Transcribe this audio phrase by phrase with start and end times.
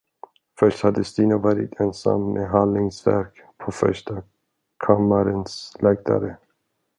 [0.59, 4.23] Först hade Stina varit ensam med Hallings verk på Första
[4.87, 6.37] kammarens läktare.